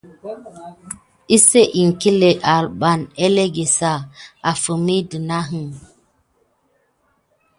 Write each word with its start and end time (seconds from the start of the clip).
Enseŋ 1.33 1.65
iŋkile 1.81 2.29
nalɓa 2.41 2.91
elege 3.25 3.65
sa? 3.77 3.91
Afime 4.49 4.95
de 5.09 5.17
daouna. 5.27 5.79